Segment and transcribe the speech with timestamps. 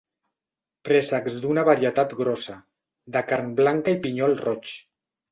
[0.87, 2.55] Préssecs d'una varietat grossa,
[3.17, 4.73] de carn blanca i pinyol roig.